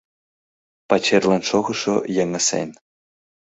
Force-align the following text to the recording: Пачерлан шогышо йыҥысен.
Пачерлан 0.89 1.41
шогышо 1.49 1.95
йыҥысен. 2.15 2.69